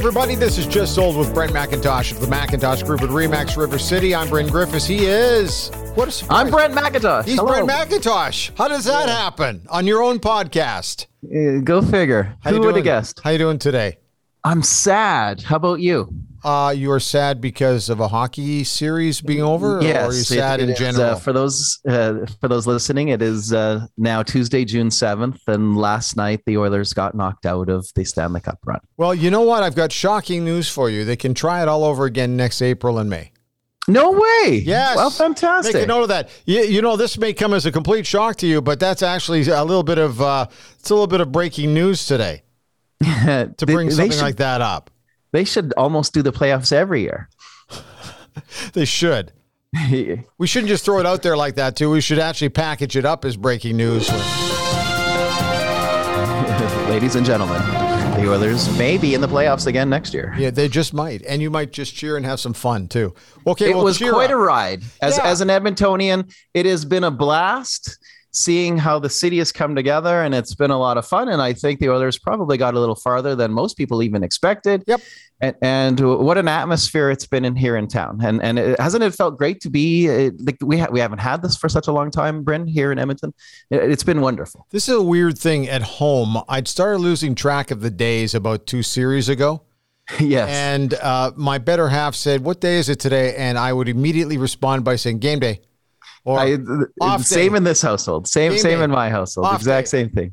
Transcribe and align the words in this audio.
Everybody, 0.00 0.34
this 0.34 0.56
is 0.56 0.66
Just 0.66 0.94
Sold 0.94 1.14
with 1.14 1.34
Brent 1.34 1.52
McIntosh 1.52 2.10
of 2.12 2.20
the 2.22 2.26
McIntosh 2.26 2.86
Group 2.86 3.02
at 3.02 3.10
Remax 3.10 3.58
River 3.58 3.78
City. 3.78 4.14
I'm 4.14 4.30
Bryn 4.30 4.46
Griffiths. 4.46 4.86
He 4.86 5.04
is. 5.04 5.70
What 5.94 6.08
a 6.08 6.10
surprise. 6.10 6.46
I'm 6.46 6.50
Brent 6.50 6.72
McIntosh. 6.72 7.26
He's 7.26 7.38
Hello. 7.38 7.66
Brent 7.66 7.68
McIntosh. 7.68 8.56
How 8.56 8.66
does 8.66 8.86
that 8.86 9.10
happen 9.10 9.66
on 9.68 9.86
your 9.86 10.02
own 10.02 10.18
podcast? 10.18 11.04
Uh, 11.22 11.60
go 11.60 11.82
figure. 11.82 12.34
How 12.40 12.50
Who 12.50 12.60
would 12.60 12.76
have 12.76 12.84
guessed? 12.84 13.20
How 13.22 13.28
you 13.28 13.36
doing 13.36 13.58
today? 13.58 13.98
I'm 14.42 14.62
sad. 14.62 15.42
How 15.42 15.56
about 15.56 15.80
you? 15.80 16.10
Uh, 16.42 16.72
you 16.76 16.90
are 16.90 17.00
sad 17.00 17.40
because 17.40 17.88
of 17.90 18.00
a 18.00 18.08
hockey 18.08 18.64
series 18.64 19.20
being 19.20 19.42
over, 19.42 19.78
or 19.78 19.82
are 19.82 20.06
you 20.06 20.12
sad 20.12 20.60
it 20.60 20.64
in 20.64 20.70
is, 20.70 20.78
general? 20.78 21.10
uh, 21.10 21.14
for 21.16 21.32
those 21.32 21.78
uh, 21.88 22.26
for 22.40 22.48
those 22.48 22.66
listening, 22.66 23.08
it 23.08 23.20
is 23.22 23.52
uh, 23.52 23.86
now 23.98 24.22
Tuesday, 24.22 24.64
June 24.64 24.90
seventh, 24.90 25.40
and 25.46 25.76
last 25.76 26.16
night 26.16 26.40
the 26.46 26.56
Oilers 26.56 26.92
got 26.92 27.14
knocked 27.14 27.46
out 27.46 27.68
of 27.68 27.86
the 27.94 28.04
Stanley 28.04 28.40
Cup 28.40 28.58
run. 28.64 28.80
well, 28.96 29.14
you 29.14 29.30
know 29.30 29.42
what? 29.42 29.62
I've 29.62 29.74
got 29.74 29.92
shocking 29.92 30.44
news 30.44 30.68
for 30.68 30.88
you. 30.88 31.04
They 31.04 31.16
can 31.16 31.34
try 31.34 31.62
it 31.62 31.68
all 31.68 31.84
over 31.84 32.04
again 32.06 32.36
next 32.36 32.62
April 32.62 32.98
and 32.98 33.10
May. 33.10 33.32
No 33.88 34.12
way. 34.12 34.62
Yes. 34.64 34.94
Well, 34.96 35.10
fantastic. 35.10 35.74
Make 35.74 35.84
a 35.84 35.86
note 35.86 36.02
of 36.02 36.08
that. 36.08 36.28
You, 36.44 36.60
you 36.60 36.80
know, 36.82 36.96
this 36.96 37.18
may 37.18 37.32
come 37.32 37.52
as 37.52 37.66
a 37.66 37.72
complete 37.72 38.06
shock 38.06 38.36
to 38.36 38.46
you, 38.46 38.60
but 38.60 38.78
that's 38.78 39.02
actually 39.02 39.40
a 39.48 39.64
little 39.64 39.82
bit 39.82 39.98
of 39.98 40.20
uh, 40.20 40.46
it's 40.78 40.90
a 40.90 40.94
little 40.94 41.06
bit 41.08 41.20
of 41.20 41.32
breaking 41.32 41.74
news 41.74 42.06
today 42.06 42.42
to 43.02 43.52
bring 43.66 43.88
they 43.88 43.94
something 43.94 44.12
should- 44.12 44.22
like 44.22 44.36
that 44.36 44.60
up. 44.60 44.90
They 45.32 45.44
should 45.44 45.72
almost 45.76 46.12
do 46.12 46.22
the 46.22 46.32
playoffs 46.32 46.72
every 46.72 47.02
year. 47.02 47.28
They 48.72 48.84
should. 48.84 49.32
We 50.38 50.46
shouldn't 50.46 50.68
just 50.68 50.84
throw 50.84 50.98
it 51.00 51.06
out 51.06 51.22
there 51.22 51.36
like 51.36 51.56
that, 51.56 51.76
too. 51.76 51.90
We 51.90 52.00
should 52.00 52.18
actually 52.18 52.48
package 52.50 52.96
it 52.96 53.04
up 53.04 53.24
as 53.24 53.36
breaking 53.36 53.76
news. 53.76 54.08
Ladies 56.88 57.14
and 57.16 57.24
gentlemen, 57.24 57.60
the 58.20 58.30
Oilers 58.30 58.76
may 58.78 58.98
be 58.98 59.14
in 59.14 59.20
the 59.20 59.28
playoffs 59.28 59.66
again 59.66 59.88
next 59.88 60.12
year. 60.12 60.34
Yeah, 60.36 60.50
they 60.50 60.68
just 60.68 60.92
might, 60.92 61.22
and 61.26 61.40
you 61.40 61.50
might 61.50 61.72
just 61.72 61.94
cheer 61.94 62.16
and 62.16 62.26
have 62.26 62.40
some 62.40 62.52
fun 62.52 62.88
too. 62.88 63.14
Okay, 63.46 63.70
it 63.70 63.74
well, 63.76 63.84
was 63.84 63.98
quite 63.98 64.26
up. 64.26 64.30
a 64.32 64.36
ride. 64.36 64.82
As 65.00 65.16
Yeah. 65.16 65.26
as 65.26 65.40
an 65.40 65.48
Edmontonian, 65.48 66.32
it 66.52 66.66
has 66.66 66.84
been 66.84 67.04
a 67.04 67.10
blast 67.10 67.98
seeing 68.32 68.78
how 68.78 68.98
the 68.98 69.10
city 69.10 69.38
has 69.38 69.52
come 69.52 69.74
together, 69.74 70.22
and 70.22 70.34
it's 70.34 70.54
been 70.54 70.70
a 70.70 70.78
lot 70.78 70.96
of 70.96 71.06
fun. 71.06 71.28
And 71.28 71.42
I 71.42 71.52
think 71.52 71.80
the 71.80 71.88
Oilers 71.90 72.18
probably 72.18 72.56
got 72.56 72.74
a 72.74 72.80
little 72.80 72.94
farther 72.94 73.34
than 73.34 73.52
most 73.52 73.76
people 73.76 74.02
even 74.02 74.22
expected. 74.22 74.84
Yep. 74.86 75.00
And, 75.42 75.56
and 75.62 76.00
what 76.00 76.36
an 76.36 76.48
atmosphere 76.48 77.10
it's 77.10 77.26
been 77.26 77.44
in 77.44 77.56
here 77.56 77.76
in 77.76 77.88
town. 77.88 78.20
And 78.22 78.42
and 78.42 78.58
it, 78.58 78.78
hasn't 78.78 79.02
it 79.02 79.14
felt 79.14 79.38
great 79.38 79.60
to 79.62 79.70
be? 79.70 80.08
uh, 80.08 80.30
Like 80.38 80.58
we 80.62 80.78
ha- 80.78 80.88
we 80.90 81.00
haven't 81.00 81.20
had 81.20 81.40
this 81.42 81.56
for 81.56 81.68
such 81.68 81.88
a 81.88 81.92
long 81.92 82.10
time, 82.10 82.44
Bryn, 82.44 82.66
here 82.66 82.92
in 82.92 82.98
Edmonton. 82.98 83.32
It, 83.70 83.90
it's 83.90 84.04
been 84.04 84.20
wonderful. 84.20 84.66
This 84.70 84.88
is 84.88 84.94
a 84.96 85.02
weird 85.02 85.38
thing 85.38 85.68
at 85.68 85.82
home. 85.82 86.42
I'd 86.48 86.68
started 86.68 86.98
losing 86.98 87.34
track 87.34 87.70
of 87.70 87.80
the 87.80 87.90
days 87.90 88.34
about 88.34 88.66
two 88.66 88.82
series 88.82 89.28
ago. 89.30 89.62
yes. 90.20 90.48
And 90.50 90.92
uh, 90.94 91.32
my 91.36 91.58
better 91.58 91.88
half 91.88 92.14
said, 92.14 92.42
What 92.42 92.60
day 92.60 92.78
is 92.78 92.88
it 92.88 93.00
today? 93.00 93.34
And 93.36 93.56
I 93.56 93.72
would 93.72 93.88
immediately 93.88 94.36
respond 94.38 94.84
by 94.84 94.96
saying, 94.96 95.20
Game 95.20 95.38
day. 95.38 95.60
Or 96.24 96.38
I, 96.38 96.56
same 97.18 97.52
day. 97.52 97.56
in 97.56 97.64
this 97.64 97.80
household. 97.82 98.28
Same 98.28 98.52
Game 98.52 98.58
same 98.60 98.82
in 98.82 98.90
my 98.90 99.08
household. 99.08 99.46
Off 99.46 99.56
exact 99.60 99.86
day. 99.86 99.90
same 99.90 100.10
thing. 100.10 100.32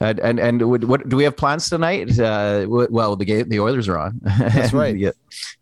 And 0.00 0.18
and, 0.20 0.38
and 0.40 0.68
would, 0.68 0.84
what 0.84 1.08
do 1.08 1.16
we 1.16 1.24
have 1.24 1.36
plans 1.36 1.70
tonight? 1.70 2.18
Uh, 2.18 2.66
well, 2.68 3.16
the 3.16 3.24
game 3.24 3.48
the 3.48 3.60
Oilers 3.60 3.88
are 3.88 3.98
on. 3.98 4.20
That's 4.22 4.72
right. 4.82 4.96
yeah. 4.96 5.10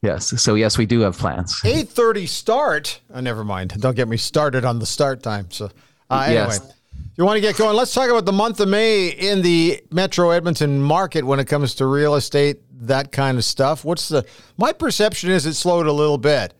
Yes. 0.02 0.40
So 0.42 0.54
yes, 0.54 0.76
we 0.78 0.86
do 0.86 1.00
have 1.00 1.16
plans. 1.16 1.60
8.30 1.60 2.26
start. 2.28 3.00
Oh, 3.14 3.20
never 3.20 3.44
mind. 3.44 3.80
Don't 3.80 3.94
get 3.94 4.08
me 4.08 4.16
started 4.16 4.64
on 4.64 4.78
the 4.78 4.86
start 4.86 5.22
time. 5.22 5.50
So 5.50 5.66
uh, 6.10 6.22
anyway, 6.26 6.34
Yes. 6.42 6.74
you 7.16 7.24
want 7.24 7.36
to 7.36 7.40
get 7.40 7.56
going? 7.56 7.76
Let's 7.76 7.92
talk 7.94 8.08
about 8.10 8.24
the 8.24 8.32
month 8.32 8.60
of 8.60 8.68
May 8.68 9.08
in 9.08 9.42
the 9.42 9.80
Metro 9.92 10.30
Edmonton 10.30 10.80
market 10.82 11.22
when 11.24 11.38
it 11.38 11.44
comes 11.46 11.74
to 11.76 11.86
real 11.86 12.14
estate, 12.14 12.60
that 12.86 13.12
kind 13.12 13.36
of 13.38 13.44
stuff. 13.44 13.84
What's 13.84 14.08
the, 14.08 14.24
my 14.56 14.72
perception 14.72 15.30
is 15.30 15.44
it 15.46 15.54
slowed 15.54 15.86
a 15.86 15.92
little 15.92 16.18
bit. 16.18 16.54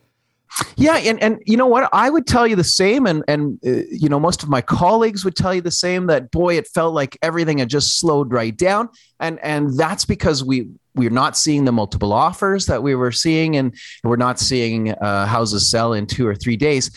Yeah, 0.77 0.97
and 0.97 1.23
and 1.23 1.43
you 1.47 1.57
know 1.57 1.67
what? 1.67 1.89
I 1.93 2.11
would 2.11 2.27
tell 2.27 2.47
you 2.47 2.57
the 2.57 2.65
same, 2.65 3.07
and 3.07 3.23
and 3.29 3.59
uh, 3.65 3.83
you 3.91 4.09
know 4.09 4.19
most 4.19 4.43
of 4.43 4.49
my 4.49 4.61
colleagues 4.61 5.25
would 5.25 5.37
tell 5.37 5.55
you 5.55 5.61
the 5.61 5.71
same. 5.71 6.07
That 6.07 6.31
boy, 6.31 6.57
it 6.57 6.67
felt 6.67 6.93
like 6.95 7.17
everything 7.23 7.59
had 7.59 7.69
just 7.69 7.99
slowed 7.99 8.33
right 8.33 8.57
down, 8.57 8.89
and 9.21 9.39
and 9.43 9.77
that's 9.79 10.05
because 10.05 10.43
we 10.43 10.69
we're 10.95 11.11
not 11.11 11.37
seeing 11.37 11.65
the 11.65 11.73
multiple 11.73 12.13
offers 12.13 12.67
that 12.67 12.83
we 12.83 12.95
were 12.95 13.13
seeing, 13.13 13.57
and 13.57 13.75
we're 14.03 14.17
not 14.17 14.41
seeing 14.41 14.91
uh, 14.93 15.27
houses 15.27 15.71
sell 15.71 15.93
in 15.93 16.07
two 16.07 16.27
or 16.27 16.35
three 16.35 16.57
days. 16.57 16.91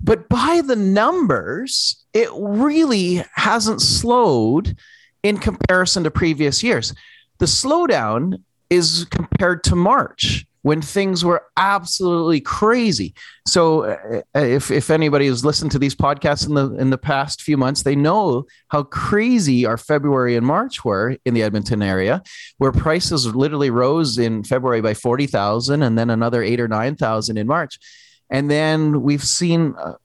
But 0.00 0.28
by 0.28 0.62
the 0.64 0.76
numbers, 0.76 2.04
it 2.12 2.28
really 2.34 3.24
hasn't 3.34 3.80
slowed 3.80 4.76
in 5.22 5.38
comparison 5.38 6.04
to 6.04 6.10
previous 6.10 6.62
years. 6.62 6.94
The 7.38 7.46
slowdown 7.46 8.42
is 8.70 9.06
compared 9.10 9.64
to 9.64 9.76
March 9.76 10.46
when 10.68 10.82
things 10.82 11.24
were 11.24 11.46
absolutely 11.56 12.42
crazy. 12.42 13.14
So 13.46 13.84
uh, 13.84 14.20
if 14.34 14.70
if 14.70 14.90
anybody 14.90 15.26
has 15.26 15.42
listened 15.42 15.70
to 15.70 15.78
these 15.78 15.94
podcasts 15.94 16.46
in 16.46 16.52
the 16.52 16.74
in 16.74 16.90
the 16.90 16.98
past 16.98 17.40
few 17.40 17.56
months, 17.56 17.84
they 17.84 17.96
know 17.96 18.44
how 18.68 18.82
crazy 18.82 19.64
our 19.64 19.78
February 19.78 20.36
and 20.36 20.44
March 20.44 20.84
were 20.84 21.16
in 21.24 21.32
the 21.32 21.42
Edmonton 21.42 21.82
area, 21.82 22.22
where 22.58 22.70
prices 22.70 23.34
literally 23.34 23.70
rose 23.70 24.18
in 24.18 24.44
February 24.44 24.82
by 24.82 24.92
40,000 24.92 25.82
and 25.82 25.96
then 25.96 26.10
another 26.10 26.42
8 26.42 26.60
or 26.60 26.68
9,000 26.68 27.38
in 27.38 27.46
March. 27.46 27.78
And 28.30 28.50
then 28.50 29.02
we've 29.02 29.24
seen 29.24 29.74
a, 29.78 29.96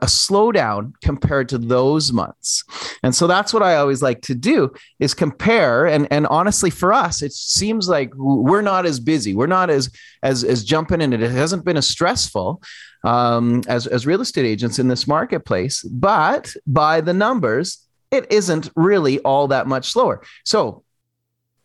a, 0.00 0.06
slowdown 0.06 0.92
compared 1.02 1.48
to 1.50 1.58
those 1.58 2.12
months. 2.12 2.64
And 3.02 3.14
so 3.14 3.26
that's 3.26 3.52
what 3.52 3.62
I 3.62 3.76
always 3.76 4.02
like 4.02 4.22
to 4.22 4.34
do 4.34 4.72
is 5.00 5.14
compare. 5.14 5.86
And, 5.86 6.08
and 6.10 6.26
honestly, 6.28 6.70
for 6.70 6.92
us, 6.92 7.22
it 7.22 7.32
seems 7.32 7.88
like 7.88 8.12
we're 8.14 8.62
not 8.62 8.86
as 8.86 9.00
busy. 9.00 9.34
We're 9.34 9.46
not 9.46 9.70
as 9.70 9.90
as 10.22 10.44
as 10.44 10.64
jumping 10.64 11.00
in 11.00 11.12
it. 11.12 11.22
It 11.22 11.30
hasn't 11.30 11.64
been 11.64 11.76
as 11.76 11.86
stressful 11.86 12.62
um, 13.04 13.62
as 13.68 13.86
as 13.86 14.06
real 14.06 14.20
estate 14.20 14.46
agents 14.46 14.78
in 14.78 14.88
this 14.88 15.06
marketplace. 15.06 15.82
But 15.82 16.54
by 16.66 17.00
the 17.00 17.14
numbers, 17.14 17.84
it 18.10 18.30
isn't 18.30 18.70
really 18.74 19.18
all 19.20 19.48
that 19.48 19.66
much 19.66 19.90
slower. 19.90 20.22
So 20.44 20.84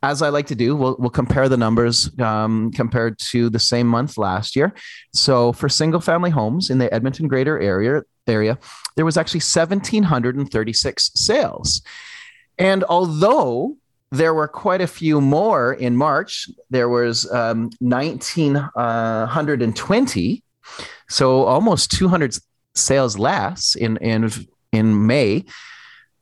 as 0.03 0.21
I 0.21 0.29
like 0.29 0.45
to 0.47 0.55
do, 0.55 0.75
we'll, 0.75 0.97
we'll 0.99 1.09
compare 1.09 1.47
the 1.47 1.55
numbers 1.55 2.11
um, 2.19 2.73
compared 2.73 3.17
to 3.31 3.49
the 3.49 3.57
same 3.57 3.87
month 3.87 4.17
last 4.17 4.53
year. 4.55 4.73
So 5.13 5.53
for 5.53 5.69
single 5.69 6.01
family 6.01 6.29
homes 6.29 6.69
in 6.69 6.77
the 6.77 6.93
Edmonton 6.93 7.29
greater 7.29 7.57
area, 7.57 8.01
area 8.27 8.59
there 8.97 9.05
was 9.05 9.15
actually 9.17 9.39
1,736 9.39 11.11
sales. 11.15 11.81
And 12.59 12.83
although 12.83 13.77
there 14.11 14.33
were 14.33 14.49
quite 14.49 14.81
a 14.81 14.87
few 14.87 15.21
more 15.21 15.71
in 15.73 15.95
March, 15.95 16.49
there 16.69 16.89
was 16.89 17.31
um, 17.31 17.69
1,920. 17.79 20.43
So 21.09 21.43
almost 21.45 21.91
200 21.91 22.37
sales 22.75 23.17
less 23.17 23.75
in, 23.75 23.95
in, 23.97 24.29
in 24.73 25.07
May 25.07 25.45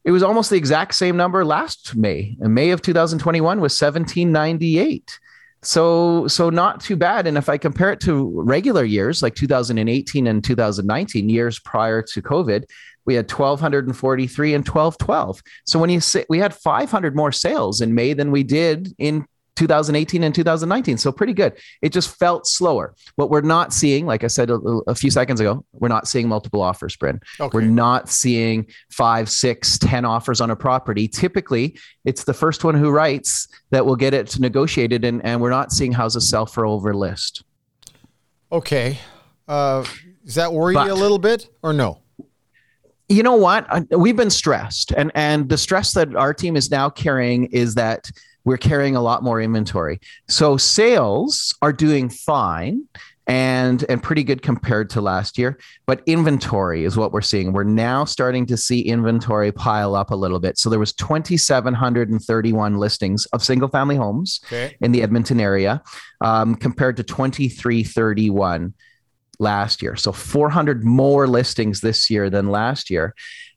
it 0.04 0.12
was 0.12 0.24
almost 0.24 0.50
the 0.50 0.56
exact 0.56 0.96
same 0.96 1.16
number 1.16 1.46
last 1.46 1.96
May. 1.96 2.36
In 2.42 2.54
May 2.54 2.72
of 2.72 2.82
2021 2.82 3.62
was 3.62 3.80
1798. 3.80 5.20
So 5.64 6.28
so 6.28 6.50
not 6.50 6.82
too 6.82 6.96
bad. 6.96 7.28
And 7.28 7.38
if 7.38 7.48
I 7.48 7.58
compare 7.58 7.92
it 7.92 8.00
to 8.02 8.42
regular 8.44 8.84
years 8.84 9.22
like 9.22 9.36
2018 9.36 10.26
and 10.26 10.44
2019, 10.44 11.30
years 11.30 11.60
prior 11.60 12.02
to 12.02 12.22
COVID, 12.22 12.64
we 13.06 13.16
had 13.16 13.30
1243 13.32 14.54
and 14.54 14.68
1212. 14.68 15.42
So 15.66 15.80
when 15.80 15.92
you 15.92 16.00
say 16.00 16.26
we 16.30 16.40
had 16.40 16.54
500 16.54 17.16
more 17.16 17.32
sales 17.32 17.82
in 17.82 17.94
May 17.94 18.14
than 18.14 18.32
we 18.32 18.44
did 18.44 18.94
in 18.98 19.26
2018 19.56 20.24
and 20.24 20.34
2019. 20.34 20.98
So 20.98 21.12
pretty 21.12 21.34
good. 21.34 21.58
It 21.82 21.92
just 21.92 22.18
felt 22.18 22.48
slower. 22.48 22.96
What 23.16 23.30
we're 23.30 23.42
not 23.42 23.74
seeing, 23.74 24.06
like 24.06 24.24
I 24.24 24.28
said 24.28 24.50
a, 24.50 24.56
a 24.88 24.96
few 24.96 25.12
seconds 25.12 25.40
ago, 25.40 25.66
we're 25.74 25.88
not 25.88 26.08
seeing 26.08 26.28
multiple 26.28 26.62
offers, 26.62 26.96
Bryn. 26.96 27.20
Okay. 27.40 27.56
We're 27.56 27.70
not 27.70 28.10
seeing 28.10 28.68
five, 28.90 29.30
six, 29.30 29.78
ten 29.78 30.06
offers 30.06 30.42
on 30.42 30.52
a 30.52 30.56
property. 30.56 31.08
Typically, 31.08 31.78
it's 32.06 32.24
the 32.24 32.34
first 32.34 32.64
one 32.64 32.76
who 32.76 32.90
writes 32.90 33.48
that 33.72 33.86
will 33.86 33.96
get 33.96 34.14
it 34.14 34.40
negotiated, 34.40 35.06
and, 35.06 35.24
and 35.26 35.42
we're 35.42 35.50
not 35.50 35.72
seeing 35.72 35.92
houses 35.92 36.28
sell 36.30 36.46
for 36.46 36.66
over 36.66 36.94
list. 36.94 37.44
Okay. 38.52 39.00
Uh, 39.48 39.86
does 40.26 40.36
that 40.36 40.54
worry 40.54 40.76
you 40.76 40.82
a 40.82 40.94
little 40.94 41.20
bit 41.20 41.48
or 41.62 41.74
no? 41.74 42.00
you 43.10 43.24
know 43.24 43.36
what 43.36 43.68
we've 43.92 44.16
been 44.16 44.30
stressed 44.30 44.94
and 44.96 45.12
and 45.16 45.50
the 45.50 45.58
stress 45.58 45.92
that 45.92 46.16
our 46.16 46.34
team 46.34 46.56
is 46.56 46.72
now 46.72 46.90
carrying 46.90 47.44
is 47.48 47.76
that 47.76 48.10
we're 48.44 48.58
carrying 48.58 48.96
a 48.96 49.02
lot 49.02 49.24
more 49.24 49.42
inventory 49.42 50.00
so 50.28 50.58
sales 50.58 51.56
are 51.62 51.74
doing 51.74 52.10
fine 52.10 52.84
and 53.28 53.86
and 53.88 54.02
pretty 54.02 54.24
good 54.24 54.42
compared 54.42 54.90
to 54.90 55.00
last 55.00 55.38
year 55.38 55.60
but 55.86 56.02
inventory 56.08 56.84
is 56.84 56.98
what 56.98 57.12
we're 57.12 57.22
seeing 57.22 57.54
we're 57.54 57.64
now 57.64 58.04
starting 58.04 58.46
to 58.48 58.58
see 58.58 58.82
inventory 58.82 59.52
pile 59.52 59.96
up 59.96 60.10
a 60.12 60.16
little 60.16 60.40
bit 60.40 60.58
so 60.58 60.70
there 60.70 60.80
was 60.80 60.92
2731 60.94 62.78
listings 62.78 63.26
of 63.28 63.44
single 63.44 63.70
family 63.70 63.96
homes 63.96 64.40
Okay. 64.46 64.76
in 64.82 64.92
the 64.92 65.04
edmonton 65.04 65.40
area 65.40 65.82
um, 66.22 66.56
compared 66.56 66.98
to 66.98 67.04
2331 67.04 68.74
last 69.40 69.82
year. 69.82 69.96
So 69.96 70.12
400 70.12 70.84
more 70.84 71.28
listings 71.28 71.82
this 71.82 72.10
year 72.12 72.30
than 72.30 72.52
last 72.52 72.92
year. 72.92 73.16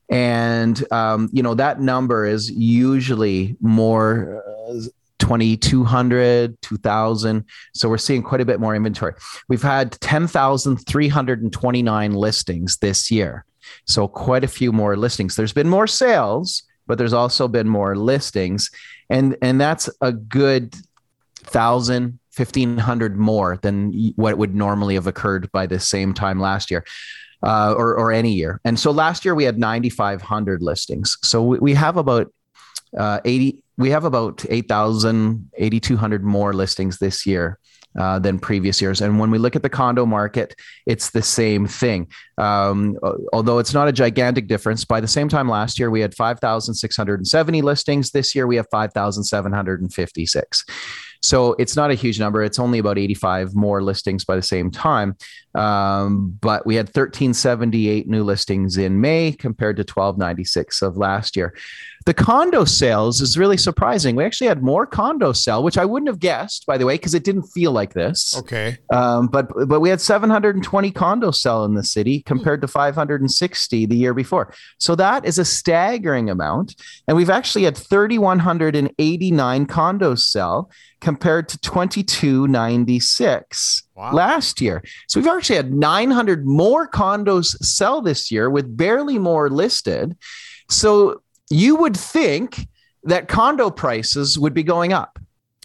And, 0.09 0.83
um, 0.91 1.29
you 1.33 1.41
know, 1.41 1.55
that 1.55 1.81
number 1.81 2.25
is 2.25 2.51
usually 2.51 3.55
more 3.59 4.43
uh, 4.67 4.81
2200 5.17 6.61
2000 6.61 7.45
so 7.73 7.89
we're 7.89 7.97
seeing 7.97 8.21
quite 8.21 8.41
a 8.41 8.45
bit 8.45 8.59
more 8.59 8.75
inventory. 8.75 9.13
We've 9.47 9.63
had 9.63 9.93
10,329 9.93 12.13
listings 12.13 12.77
this 12.77 13.09
year. 13.09 13.43
So 13.85 14.07
quite 14.07 14.43
a 14.43 14.47
few 14.47 14.71
more 14.71 14.95
listings. 14.95 15.35
There's 15.35 15.53
been 15.53 15.69
more 15.69 15.87
sales 15.87 16.61
but 16.87 16.97
there's 16.97 17.13
also 17.13 17.47
been 17.47 17.67
more 17.67 17.95
listings. 17.95 18.69
And 19.09 19.37
and 19.41 19.59
that's 19.59 19.89
a 20.01 20.11
good 20.11 20.75
thousand 21.35 22.19
1500 22.35 23.17
more 23.17 23.57
than 23.61 24.13
what 24.15 24.37
would 24.37 24.55
normally 24.55 24.95
have 24.95 25.07
occurred 25.07 25.51
by 25.51 25.67
the 25.67 25.79
same 25.79 26.13
time 26.13 26.39
last 26.39 26.69
year 26.69 26.83
uh, 27.45 27.73
or, 27.77 27.95
or 27.95 28.11
any 28.11 28.33
year 28.33 28.59
and 28.65 28.79
so 28.79 28.91
last 28.91 29.23
year 29.23 29.35
we 29.35 29.43
had 29.43 29.57
9500 29.57 30.61
listings 30.61 31.17
so 31.23 31.43
we, 31.43 31.59
we 31.59 31.73
have 31.73 31.97
about 31.97 32.33
uh, 32.97 33.19
80 33.25 33.63
we 33.77 33.89
have 33.89 34.05
about 34.05 34.45
8000 34.49 35.49
8200 35.57 36.23
more 36.23 36.53
listings 36.53 36.97
this 36.97 37.25
year 37.25 37.59
uh, 37.97 38.19
than 38.19 38.39
previous 38.39 38.81
years. 38.81 38.99
And 39.01 39.19
when 39.19 39.31
we 39.31 39.37
look 39.37 39.55
at 39.55 39.63
the 39.63 39.69
condo 39.69 40.05
market, 40.05 40.53
it's 40.85 41.11
the 41.11 41.21
same 41.21 41.65
thing. 41.65 42.07
Um, 42.37 42.97
although 43.31 43.59
it's 43.59 43.73
not 43.73 43.87
a 43.87 43.93
gigantic 43.93 44.47
difference, 44.47 44.83
by 44.83 44.99
the 44.99 45.07
same 45.07 45.29
time 45.29 45.47
last 45.47 45.79
year, 45.79 45.89
we 45.89 46.01
had 46.01 46.13
5,670 46.13 47.61
listings. 47.61 48.11
This 48.11 48.35
year, 48.35 48.47
we 48.47 48.57
have 48.57 48.67
5,756. 48.69 50.65
So 51.25 51.53
it's 51.53 51.75
not 51.75 51.89
a 51.89 51.95
huge 51.95 52.19
number. 52.19 52.43
It's 52.43 52.59
only 52.59 52.77
about 52.79 52.99
85 52.99 53.55
more 53.55 53.81
listings 53.81 54.23
by 54.23 54.35
the 54.35 54.41
same 54.41 54.69
time. 54.69 55.17
Um, 55.55 56.37
but 56.39 56.65
we 56.65 56.75
had 56.75 56.87
1378 56.87 58.07
new 58.07 58.23
listings 58.23 58.77
in 58.77 59.01
May 59.01 59.31
compared 59.31 59.77
to 59.77 59.81
1296 59.81 60.81
of 60.81 60.97
last 60.97 61.35
year. 61.35 61.55
The 62.05 62.13
condo 62.13 62.63
sales 62.65 63.19
is 63.19 63.35
really 63.35 63.57
surprising. 63.57 64.15
We 64.15 64.23
actually 64.23 64.45
had 64.45 64.61
more 64.61 64.85
condo 64.85 65.33
sell, 65.33 65.63
which 65.63 65.79
I 65.79 65.85
wouldn't 65.85 66.07
have 66.07 66.19
guessed, 66.19 66.67
by 66.67 66.77
the 66.77 66.85
way, 66.85 66.93
because 66.95 67.15
it 67.15 67.23
didn't 67.23 67.47
feel 67.47 67.71
like 67.71 67.95
this. 67.95 68.37
Okay. 68.37 68.77
Um, 68.91 69.25
but 69.25 69.47
but 69.67 69.79
we 69.79 69.89
had 69.89 69.99
720 69.99 70.91
condo 70.91 71.31
sell 71.31 71.65
in 71.65 71.73
the 71.73 71.83
city 71.83 72.21
compared 72.21 72.61
to 72.61 72.67
560 72.67 73.87
the 73.87 73.95
year 73.95 74.13
before. 74.13 74.53
So 74.77 74.93
that 74.95 75.25
is 75.25 75.39
a 75.39 75.45
staggering 75.45 76.29
amount. 76.29 76.75
And 77.07 77.17
we've 77.17 77.31
actually 77.31 77.63
had 77.63 77.75
3,189 77.75 79.65
condos 79.65 80.19
sell 80.19 80.69
compared 81.01 81.49
to 81.49 81.57
2296 81.57 83.83
wow. 83.95 84.13
last 84.13 84.61
year. 84.61 84.83
So 85.07 85.19
we've 85.19 85.27
actually 85.27 85.55
had 85.55 85.73
900 85.73 86.45
more 86.45 86.87
condos 86.87 87.57
sell 87.63 88.03
this 88.03 88.29
year 88.29 88.51
with 88.51 88.77
barely 88.77 89.17
more 89.17 89.49
listed. 89.49 90.15
So 90.69 91.21
you 91.49 91.75
would 91.75 91.95
think 91.95 92.67
that 93.03 93.27
condo 93.27 93.69
prices 93.69 94.37
would 94.37 94.53
be 94.53 94.63
going 94.63 94.93
up. 94.93 95.19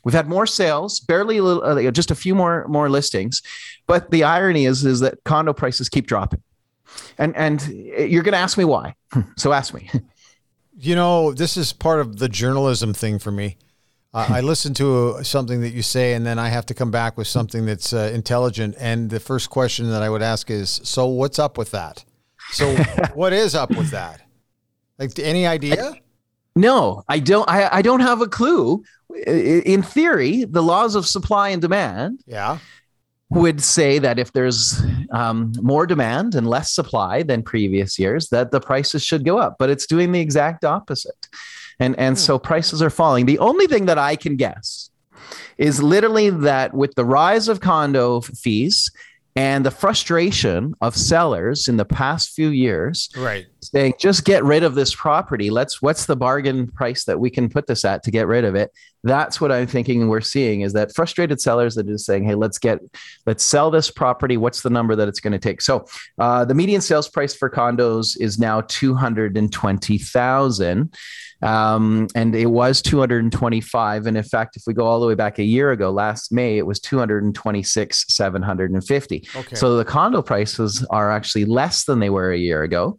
We've 0.04 0.14
had 0.14 0.28
more 0.28 0.46
sales, 0.46 1.00
barely 1.00 1.38
a 1.38 1.42
little, 1.42 1.62
uh, 1.62 1.90
just 1.90 2.10
a 2.10 2.14
few 2.14 2.34
more 2.34 2.66
more 2.68 2.88
listings, 2.88 3.42
but 3.86 4.10
the 4.10 4.24
irony 4.24 4.64
is 4.64 4.84
is 4.84 5.00
that 5.00 5.22
condo 5.24 5.52
prices 5.52 5.88
keep 5.88 6.06
dropping, 6.06 6.42
and 7.18 7.36
and 7.36 7.66
you're 7.68 8.22
going 8.22 8.32
to 8.32 8.38
ask 8.38 8.56
me 8.56 8.64
why. 8.64 8.94
So 9.36 9.52
ask 9.52 9.74
me. 9.74 9.90
You 10.82 10.94
know, 10.94 11.34
this 11.34 11.58
is 11.58 11.74
part 11.74 12.00
of 12.00 12.20
the 12.20 12.28
journalism 12.30 12.94
thing 12.94 13.18
for 13.18 13.30
me. 13.30 13.58
Uh, 14.14 14.26
I 14.30 14.40
listen 14.40 14.72
to 14.74 15.16
a, 15.16 15.24
something 15.24 15.60
that 15.60 15.74
you 15.74 15.82
say, 15.82 16.14
and 16.14 16.24
then 16.24 16.38
I 16.38 16.48
have 16.48 16.64
to 16.66 16.74
come 16.74 16.90
back 16.90 17.18
with 17.18 17.26
something 17.26 17.66
that's 17.66 17.92
uh, 17.92 18.10
intelligent. 18.14 18.76
And 18.78 19.10
the 19.10 19.20
first 19.20 19.50
question 19.50 19.90
that 19.90 20.02
I 20.02 20.08
would 20.08 20.22
ask 20.22 20.50
is, 20.50 20.80
"So 20.82 21.06
what's 21.06 21.38
up 21.38 21.58
with 21.58 21.70
that? 21.72 22.06
So 22.52 22.74
what 23.14 23.34
is 23.34 23.54
up 23.54 23.68
with 23.68 23.90
that?" 23.90 24.22
Like 25.00 25.18
any 25.18 25.46
idea? 25.46 25.94
No, 26.54 27.02
I 27.08 27.20
don't. 27.20 27.48
I, 27.48 27.76
I 27.76 27.82
don't 27.82 28.00
have 28.00 28.20
a 28.20 28.28
clue. 28.28 28.84
In 29.26 29.82
theory, 29.82 30.44
the 30.44 30.62
laws 30.62 30.94
of 30.94 31.06
supply 31.06 31.48
and 31.48 31.62
demand. 31.62 32.20
Yeah. 32.26 32.58
Would 33.30 33.62
say 33.62 34.00
that 34.00 34.18
if 34.18 34.32
there's 34.32 34.82
um, 35.12 35.52
more 35.62 35.86
demand 35.86 36.34
and 36.34 36.48
less 36.48 36.72
supply 36.72 37.22
than 37.22 37.44
previous 37.44 37.96
years, 37.96 38.28
that 38.30 38.50
the 38.50 38.60
prices 38.60 39.04
should 39.04 39.24
go 39.24 39.38
up. 39.38 39.54
But 39.56 39.70
it's 39.70 39.86
doing 39.86 40.10
the 40.10 40.20
exact 40.20 40.64
opposite, 40.64 41.28
and 41.78 41.96
and 41.96 42.18
so 42.18 42.38
hmm. 42.38 42.44
prices 42.44 42.82
are 42.82 42.90
falling. 42.90 43.26
The 43.26 43.38
only 43.38 43.68
thing 43.68 43.86
that 43.86 43.98
I 43.98 44.16
can 44.16 44.36
guess 44.36 44.90
is 45.58 45.80
literally 45.80 46.30
that 46.30 46.74
with 46.74 46.94
the 46.96 47.04
rise 47.04 47.46
of 47.46 47.60
condo 47.60 48.20
fees 48.20 48.90
and 49.40 49.64
the 49.64 49.70
frustration 49.70 50.74
of 50.82 50.94
sellers 50.94 51.66
in 51.66 51.78
the 51.78 51.84
past 51.86 52.32
few 52.32 52.50
years 52.50 53.08
right. 53.16 53.46
saying 53.62 53.94
just 53.98 54.26
get 54.26 54.44
rid 54.44 54.62
of 54.62 54.74
this 54.74 54.94
property. 54.94 55.48
Let's 55.48 55.80
what's 55.80 56.04
the 56.04 56.14
bargain 56.14 56.66
price 56.66 57.04
that 57.04 57.18
we 57.18 57.30
can 57.30 57.48
put 57.48 57.66
this 57.66 57.82
at 57.86 58.02
to 58.02 58.10
get 58.10 58.26
rid 58.26 58.44
of 58.44 58.54
it 58.54 58.70
that's 59.02 59.40
what 59.40 59.50
i'm 59.50 59.66
thinking 59.66 60.08
we're 60.08 60.20
seeing 60.20 60.60
is 60.60 60.72
that 60.72 60.94
frustrated 60.94 61.40
sellers 61.40 61.74
that 61.74 61.88
is 61.88 62.04
saying 62.04 62.24
hey 62.24 62.34
let's 62.34 62.58
get 62.58 62.78
let's 63.26 63.44
sell 63.44 63.70
this 63.70 63.90
property 63.90 64.36
what's 64.36 64.62
the 64.62 64.70
number 64.70 64.94
that 64.94 65.08
it's 65.08 65.20
going 65.20 65.32
to 65.32 65.38
take 65.38 65.60
so 65.60 65.84
uh, 66.18 66.44
the 66.44 66.54
median 66.54 66.80
sales 66.80 67.08
price 67.08 67.34
for 67.34 67.50
condos 67.50 68.16
is 68.20 68.38
now 68.38 68.60
220000 68.62 70.90
um, 71.42 72.08
and 72.14 72.34
it 72.34 72.46
was 72.46 72.82
225. 72.82 74.06
And 74.06 74.16
in 74.16 74.22
fact, 74.22 74.56
if 74.56 74.64
we 74.66 74.74
go 74.74 74.86
all 74.86 75.00
the 75.00 75.06
way 75.06 75.14
back 75.14 75.38
a 75.38 75.44
year 75.44 75.72
ago, 75.72 75.90
last 75.90 76.32
May, 76.32 76.58
it 76.58 76.66
was 76.66 76.80
226, 76.80 78.04
750. 78.08 79.28
Okay. 79.36 79.54
So 79.54 79.76
the 79.76 79.84
condo 79.84 80.22
prices 80.22 80.86
are 80.90 81.10
actually 81.10 81.46
less 81.46 81.84
than 81.84 82.00
they 82.00 82.10
were 82.10 82.30
a 82.30 82.38
year 82.38 82.62
ago. 82.62 82.98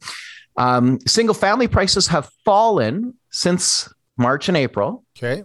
Um, 0.57 0.99
single 1.07 1.35
family 1.35 1.67
prices 1.67 2.07
have 2.07 2.29
fallen 2.43 3.13
since 3.31 3.91
March 4.17 4.47
and 4.47 4.57
April. 4.57 5.03
Okay. 5.17 5.43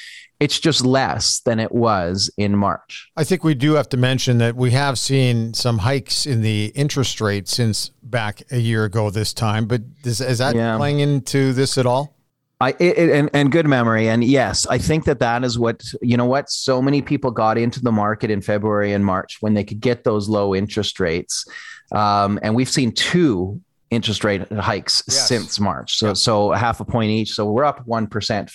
It's 0.43 0.59
just 0.59 0.83
less 0.83 1.39
than 1.39 1.57
it 1.57 1.71
was 1.71 2.29
in 2.37 2.57
March. 2.57 3.09
I 3.15 3.23
think 3.23 3.45
we 3.45 3.53
do 3.53 3.75
have 3.75 3.87
to 3.89 3.97
mention 3.97 4.39
that 4.39 4.57
we 4.57 4.71
have 4.71 4.99
seen 4.99 5.53
some 5.53 5.77
hikes 5.77 6.25
in 6.25 6.41
the 6.41 6.73
interest 6.75 7.21
rate 7.21 7.47
since 7.47 7.91
back 8.03 8.43
a 8.51 8.57
year 8.57 8.83
ago 8.83 9.09
this 9.09 9.33
time, 9.33 9.67
but 9.67 9.81
is, 10.03 10.19
is 10.19 10.39
that 10.39 10.53
yeah. 10.53 10.75
playing 10.75 10.99
into 10.99 11.53
this 11.53 11.77
at 11.77 11.85
all? 11.85 12.17
I 12.59 12.75
it, 12.77 13.09
and 13.09 13.29
and 13.33 13.53
good 13.53 13.67
memory 13.67 14.09
and 14.09 14.21
yes, 14.21 14.67
I 14.67 14.77
think 14.77 15.05
that 15.05 15.19
that 15.19 15.45
is 15.45 15.57
what 15.57 15.81
you 16.01 16.17
know 16.17 16.25
what 16.25 16.49
so 16.49 16.81
many 16.81 17.01
people 17.01 17.31
got 17.31 17.57
into 17.57 17.81
the 17.81 17.91
market 17.91 18.29
in 18.29 18.41
February 18.41 18.91
and 18.91 19.05
March 19.05 19.37
when 19.39 19.53
they 19.53 19.63
could 19.63 19.79
get 19.79 20.03
those 20.03 20.27
low 20.27 20.53
interest 20.53 20.99
rates, 20.99 21.45
um, 21.93 22.37
and 22.43 22.53
we've 22.53 22.69
seen 22.69 22.91
two 22.91 23.61
interest 23.93 24.25
rate 24.25 24.51
hikes 24.51 25.03
yes. 25.07 25.27
since 25.27 25.59
March. 25.59 25.95
So, 25.97 26.13
so 26.13 26.51
half 26.51 26.79
a 26.79 26.85
point 26.85 27.11
each. 27.11 27.31
So 27.31 27.49
we're 27.49 27.63
up 27.63 27.85
1%. 27.85 28.51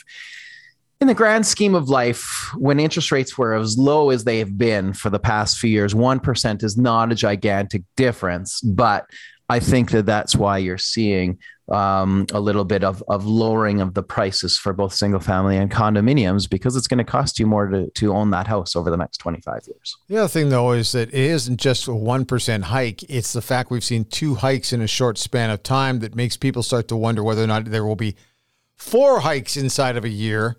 In 1.00 1.07
the 1.07 1.14
grand 1.14 1.47
scheme 1.47 1.76
of 1.76 1.88
life, 1.88 2.52
when 2.57 2.81
interest 2.81 3.12
rates 3.12 3.38
were 3.38 3.55
as 3.55 3.78
low 3.78 4.11
as 4.11 4.25
they 4.25 4.40
have 4.40 4.59
been 4.59 4.93
for 4.93 5.11
the 5.11 5.21
past 5.21 5.59
few 5.59 5.71
years, 5.71 5.95
1% 5.95 6.64
is 6.64 6.76
not 6.76 7.12
a 7.12 7.14
gigantic 7.14 7.85
difference. 7.95 8.61
But 8.61 9.07
I 9.49 9.61
think 9.61 9.93
that 9.93 10.07
that's 10.07 10.35
why 10.35 10.59
you're 10.59 10.76
seeing 10.76 11.38
um, 11.69 12.26
a 12.33 12.40
little 12.40 12.64
bit 12.64 12.83
of, 12.83 13.05
of 13.09 13.26
lowering 13.26 13.81
of 13.81 13.95
the 13.95 14.02
prices 14.02 14.59
for 14.59 14.73
both 14.73 14.93
single 14.93 15.21
family 15.21 15.57
and 15.57 15.71
condominiums 15.71 16.50
because 16.50 16.75
it's 16.75 16.88
going 16.88 16.99
to 16.99 17.05
cost 17.05 17.38
you 17.38 17.47
more 17.47 17.69
to, 17.69 17.88
to 17.90 18.12
own 18.12 18.31
that 18.31 18.49
house 18.49 18.75
over 18.75 18.90
the 18.90 18.97
next 18.97 19.19
25 19.19 19.61
years. 19.69 19.97
The 20.09 20.19
other 20.19 20.28
thing, 20.28 20.49
though, 20.49 20.73
is 20.73 20.90
that 20.93 21.11
it 21.11 21.14
isn't 21.14 21.61
just 21.61 21.87
a 21.87 21.93
1% 21.93 22.62
hike. 22.64 23.05
It's 23.09 23.33
the 23.33 23.43
fact 23.43 23.71
we've 23.71 23.85
seen 23.85 24.05
two 24.05 24.35
hikes 24.35 24.73
in 24.73 24.83
a 24.83 24.88
short 24.88 25.17
span 25.17 25.50
of 25.50 25.62
time 25.62 26.00
that 26.00 26.17
makes 26.17 26.37
people 26.37 26.64
start 26.64 26.88
to 26.88 26.97
wonder 26.97 27.23
whether 27.23 27.45
or 27.45 27.47
not 27.47 27.67
there 27.67 27.85
will 27.85 27.97
be 27.97 28.17
four 28.75 29.21
hikes 29.21 29.57
inside 29.57 29.97
of 29.97 30.05
a 30.05 30.09
year 30.09 30.57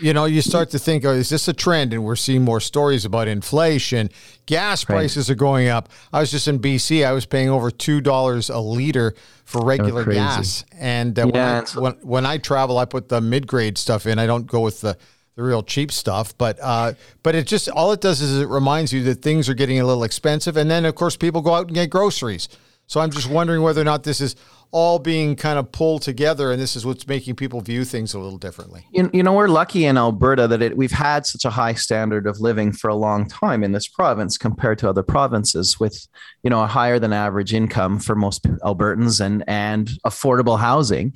you 0.00 0.12
know, 0.12 0.24
you 0.24 0.42
start 0.42 0.70
to 0.70 0.78
think, 0.78 1.04
oh, 1.04 1.12
is 1.12 1.28
this 1.28 1.48
a 1.48 1.52
trend? 1.52 1.92
And 1.92 2.04
we're 2.04 2.16
seeing 2.16 2.42
more 2.42 2.60
stories 2.60 3.04
about 3.04 3.28
inflation. 3.28 4.10
Gas 4.46 4.84
prices 4.84 5.28
right. 5.28 5.32
are 5.32 5.36
going 5.36 5.68
up. 5.68 5.88
I 6.12 6.20
was 6.20 6.30
just 6.30 6.48
in 6.48 6.58
BC. 6.58 7.06
I 7.06 7.12
was 7.12 7.26
paying 7.26 7.48
over 7.48 7.70
two 7.70 8.00
dollars 8.00 8.50
a 8.50 8.58
liter 8.58 9.14
for 9.44 9.64
regular 9.64 10.04
gas. 10.04 10.64
And 10.78 11.18
uh, 11.18 11.30
yeah, 11.32 11.32
when, 11.32 11.42
I, 11.42 11.80
when, 11.80 11.92
when, 12.02 12.26
I 12.26 12.38
travel, 12.38 12.78
I 12.78 12.84
put 12.84 13.08
the 13.08 13.20
mid 13.20 13.46
grade 13.46 13.78
stuff 13.78 14.06
in. 14.06 14.18
I 14.18 14.26
don't 14.26 14.46
go 14.46 14.60
with 14.60 14.80
the 14.80 14.96
the 15.38 15.44
real 15.44 15.62
cheap 15.62 15.92
stuff. 15.92 16.36
But 16.36 16.58
uh, 16.60 16.94
but 17.22 17.34
it 17.34 17.46
just 17.46 17.68
all 17.68 17.92
it 17.92 18.00
does 18.00 18.20
is 18.20 18.40
it 18.40 18.48
reminds 18.48 18.92
you 18.92 19.04
that 19.04 19.22
things 19.22 19.48
are 19.48 19.54
getting 19.54 19.80
a 19.80 19.86
little 19.86 20.04
expensive. 20.04 20.56
And 20.56 20.70
then 20.70 20.84
of 20.84 20.94
course 20.94 21.16
people 21.16 21.40
go 21.40 21.54
out 21.54 21.68
and 21.68 21.74
get 21.74 21.90
groceries. 21.90 22.48
So 22.88 23.00
I'm 23.00 23.10
just 23.10 23.28
wondering 23.28 23.60
whether 23.60 23.82
or 23.82 23.84
not 23.84 24.02
this 24.02 24.20
is 24.20 24.34
all 24.70 24.98
being 24.98 25.36
kind 25.36 25.58
of 25.58 25.70
pulled 25.72 26.02
together, 26.02 26.50
and 26.50 26.60
this 26.60 26.74
is 26.74 26.84
what's 26.84 27.06
making 27.06 27.36
people 27.36 27.60
view 27.60 27.84
things 27.84 28.14
a 28.14 28.18
little 28.18 28.38
differently. 28.38 28.86
You, 28.90 29.10
you 29.12 29.22
know, 29.22 29.32
we're 29.32 29.48
lucky 29.48 29.84
in 29.84 29.96
Alberta 29.96 30.48
that 30.48 30.60
it, 30.62 30.76
we've 30.76 30.90
had 30.90 31.26
such 31.26 31.44
a 31.44 31.50
high 31.50 31.74
standard 31.74 32.26
of 32.26 32.40
living 32.40 32.72
for 32.72 32.88
a 32.88 32.94
long 32.94 33.28
time 33.28 33.62
in 33.62 33.72
this 33.72 33.86
province 33.86 34.36
compared 34.36 34.78
to 34.78 34.88
other 34.88 35.02
provinces, 35.02 35.78
with 35.78 36.06
you 36.42 36.50
know 36.50 36.62
a 36.62 36.66
higher 36.66 36.98
than 36.98 37.12
average 37.12 37.52
income 37.54 37.98
for 37.98 38.14
most 38.14 38.42
Albertans 38.42 39.20
and 39.20 39.44
and 39.46 39.90
affordable 40.06 40.58
housing, 40.58 41.14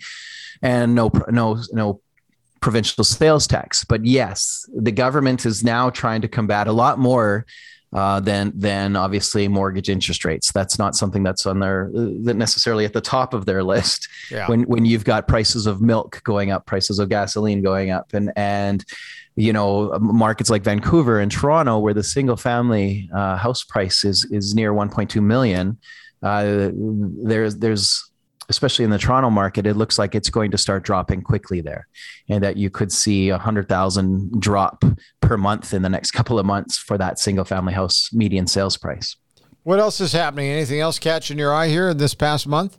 and 0.60 0.94
no 0.94 1.10
no 1.28 1.58
no 1.72 2.00
provincial 2.60 3.02
sales 3.02 3.46
tax. 3.46 3.82
But 3.84 4.04
yes, 4.04 4.66
the 4.74 4.92
government 4.92 5.46
is 5.46 5.64
now 5.64 5.88
trying 5.88 6.20
to 6.20 6.28
combat 6.28 6.68
a 6.68 6.72
lot 6.72 6.98
more 6.98 7.46
uh, 7.92 8.20
than 8.20 8.52
than 8.54 8.96
obviously 8.96 9.49
mortgage 9.49 9.88
interest 9.88 10.25
rates. 10.25 10.50
That's 10.52 10.78
not 10.78 10.94
something 10.94 11.22
that's 11.22 11.44
on 11.46 11.61
their 11.61 11.90
that 11.92 12.34
necessarily 12.34 12.84
at 12.84 12.92
the 12.92 13.00
top 13.00 13.34
of 13.34 13.46
their 13.46 13.62
list. 13.72 14.08
Yeah. 14.30 14.49
When 14.49 14.62
when 14.62 14.84
you've 14.84 15.04
got 15.04 15.28
prices 15.28 15.66
of 15.66 15.80
milk 15.80 16.22
going 16.25 16.50
up, 16.50 16.66
prices 16.66 16.99
of 16.99 17.08
gasoline 17.08 17.62
going 17.62 17.90
up, 17.90 18.14
and 18.14 18.32
and 18.37 18.84
you 19.37 19.52
know 19.52 19.96
markets 20.00 20.50
like 20.50 20.62
Vancouver 20.62 21.20
and 21.20 21.30
Toronto, 21.30 21.78
where 21.78 21.94
the 21.94 22.02
single 22.02 22.37
family 22.37 23.08
uh, 23.14 23.37
house 23.37 23.64
price 23.64 24.04
is 24.04 24.25
is 24.26 24.54
near 24.54 24.72
1.2 24.72 25.22
million. 25.22 25.78
Uh, 26.22 26.70
there's 26.72 27.56
there's 27.56 28.12
especially 28.52 28.85
in 28.85 28.90
the 28.90 28.99
Toronto 28.99 29.30
market, 29.30 29.66
it 29.66 29.78
looks 29.78 29.99
like 29.99 30.14
it's 30.14 30.28
going 30.28 30.50
to 30.50 30.59
start 30.59 30.85
dropping 30.85 31.23
quickly 31.23 31.62
there, 31.62 31.88
and 32.28 32.44
that 32.44 32.59
you 32.59 32.68
could 32.68 32.92
see 32.92 33.30
a 33.30 33.38
hundred 33.38 33.66
thousand 33.66 34.38
drop 34.38 34.85
per 35.23 35.38
month 35.38 35.73
in 35.73 35.80
the 35.80 35.88
next 35.88 36.11
couple 36.11 36.38
of 36.38 36.44
months 36.44 36.76
for 36.76 36.99
that 36.99 37.18
single 37.18 37.47
family 37.47 37.73
house 37.73 38.11
median 38.12 38.47
sales 38.47 38.76
price. 38.76 39.16
What 39.62 39.78
else 39.78 40.02
is 40.02 40.12
happening? 40.12 40.50
Anything 40.50 40.80
else 40.80 40.99
catching 40.99 41.38
your 41.38 41.54
eye 41.54 41.68
here 41.68 41.88
in 41.88 41.97
this 41.97 42.14
past 42.14 42.47
month? 42.47 42.76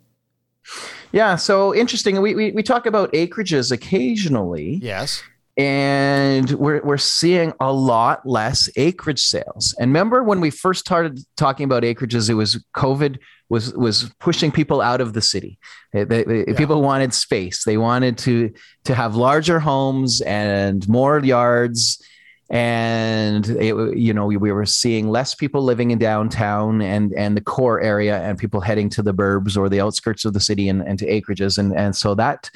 Yeah, 1.12 1.36
so 1.36 1.74
interesting. 1.74 2.22
We, 2.22 2.36
we, 2.36 2.52
we 2.52 2.62
talk 2.62 2.86
about 2.86 3.12
acreages 3.14 3.72
occasionally. 3.72 4.80
Yes 4.82 5.24
and 5.56 6.50
we're, 6.52 6.82
we're 6.84 6.98
seeing 6.98 7.54
a 7.60 7.72
lot 7.72 8.28
less 8.28 8.70
acreage 8.76 9.22
sales. 9.22 9.76
And 9.80 9.90
remember 9.90 10.24
when 10.24 10.42
we 10.42 10.50
first 10.50 10.80
started 10.80 11.20
talking 11.38 11.66
about 11.66 11.84
acreages, 11.84 12.30
it 12.30 12.34
was 12.34 12.64
COVID 12.76 13.20
was 13.50 13.74
was 13.76 14.12
pushing 14.20 14.52
people 14.52 14.82
out 14.82 15.00
of 15.00 15.14
the 15.14 15.22
city. 15.22 15.60
They, 15.92 16.06
they, 16.06 16.46
yeah. 16.48 16.58
People 16.58 16.82
wanted 16.82 17.14
space. 17.14 17.66
They 17.66 17.78
wanted 17.78 18.18
to 18.20 18.52
to 18.86 18.96
have 18.96 19.16
larger 19.16 19.60
homes 19.60 20.22
and 20.22 20.88
more 20.90 21.20
yards. 21.20 22.04
And 22.50 23.48
it, 23.50 23.98
you 23.98 24.14
know, 24.14 24.26
we, 24.26 24.38
we 24.38 24.52
were 24.52 24.66
seeing 24.66 25.10
less 25.10 25.34
people 25.34 25.62
living 25.62 25.92
in 25.92 26.00
downtown 26.00 26.82
and 26.82 27.14
and 27.14 27.38
the 27.38 27.42
core 27.42 27.80
area, 27.80 28.22
and 28.24 28.40
people 28.40 28.60
heading 28.60 28.90
to 28.90 29.04
the 29.04 29.14
burbs 29.14 29.56
or 29.56 29.70
the 29.70 29.82
outskirts 29.82 30.26
of 30.26 30.34
the 30.34 30.40
city 30.40 30.68
and, 30.68 30.82
and 30.82 30.98
to 30.98 31.06
acreages. 31.06 31.60
And 31.60 31.78
and 31.78 31.96
so 31.96 32.16
that 32.16 32.50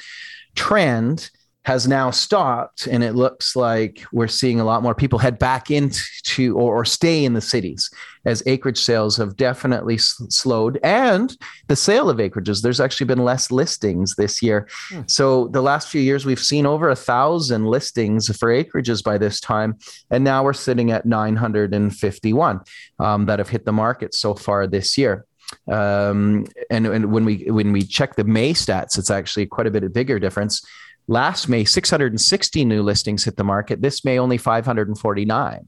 trend 0.56 1.30
has 1.68 1.86
now 1.86 2.10
stopped 2.10 2.86
and 2.86 3.04
it 3.04 3.14
looks 3.14 3.54
like 3.54 4.02
we're 4.10 4.26
seeing 4.26 4.58
a 4.58 4.64
lot 4.64 4.82
more 4.82 4.94
people 4.94 5.18
head 5.18 5.38
back 5.38 5.70
into 5.70 6.56
or, 6.56 6.78
or 6.78 6.82
stay 6.86 7.26
in 7.26 7.34
the 7.34 7.42
cities 7.42 7.90
as 8.24 8.42
acreage 8.46 8.80
sales 8.80 9.18
have 9.18 9.36
definitely 9.36 9.96
s- 9.96 10.16
slowed. 10.30 10.80
And 10.82 11.36
the 11.66 11.76
sale 11.76 12.08
of 12.08 12.16
acreages 12.16 12.62
there's 12.62 12.80
actually 12.80 13.04
been 13.04 13.22
less 13.22 13.50
listings 13.50 14.14
this 14.16 14.42
year. 14.42 14.66
Hmm. 14.88 15.02
so 15.06 15.48
the 15.48 15.60
last 15.60 15.90
few 15.90 16.00
years 16.00 16.24
we've 16.24 16.40
seen 16.40 16.64
over 16.64 16.88
a 16.88 16.96
thousand 16.96 17.66
listings 17.66 18.34
for 18.34 18.48
acreages 18.48 19.04
by 19.04 19.18
this 19.18 19.38
time 19.38 19.76
and 20.10 20.24
now 20.24 20.42
we're 20.44 20.54
sitting 20.54 20.90
at 20.90 21.04
951 21.04 22.60
um, 22.98 23.26
that 23.26 23.40
have 23.40 23.50
hit 23.50 23.66
the 23.66 23.72
market 23.72 24.14
so 24.14 24.34
far 24.34 24.66
this 24.66 24.96
year. 24.96 25.26
Um, 25.70 26.46
and, 26.70 26.86
and 26.86 27.12
when 27.12 27.26
we 27.26 27.44
when 27.50 27.72
we 27.72 27.82
check 27.82 28.16
the 28.16 28.24
may 28.24 28.54
stats 28.54 28.98
it's 28.98 29.10
actually 29.10 29.46
quite 29.46 29.66
a 29.66 29.70
bit 29.70 29.82
of 29.82 29.94
bigger 29.94 30.18
difference 30.18 30.62
Last 31.08 31.48
May, 31.48 31.64
660 31.64 32.64
new 32.66 32.82
listings 32.82 33.24
hit 33.24 33.36
the 33.36 33.44
market. 33.44 33.80
This 33.80 34.04
May, 34.04 34.18
only 34.18 34.36
549. 34.36 35.66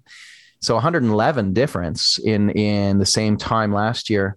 So 0.61 0.75
111 0.75 1.55
difference 1.55 2.19
in 2.19 2.51
in 2.51 2.99
the 2.99 3.07
same 3.07 3.39
time 3.39 3.73
last 3.73 4.11
year. 4.11 4.37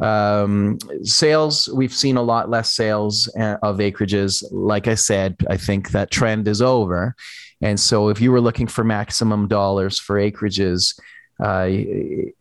Um, 0.00 0.78
sales, 1.02 1.68
we've 1.72 1.92
seen 1.92 2.16
a 2.16 2.22
lot 2.22 2.50
less 2.50 2.72
sales 2.72 3.28
uh, 3.38 3.56
of 3.62 3.78
acreages. 3.78 4.44
Like 4.50 4.88
I 4.88 4.94
said, 4.94 5.36
I 5.48 5.56
think 5.56 5.90
that 5.90 6.10
trend 6.10 6.48
is 6.48 6.62
over. 6.62 7.14
And 7.60 7.78
so 7.78 8.08
if 8.08 8.20
you 8.20 8.30
were 8.30 8.40
looking 8.40 8.66
for 8.66 8.84
maximum 8.84 9.48
dollars 9.48 9.98
for 9.98 10.16
acreages, 10.16 10.98
uh, 11.42 11.66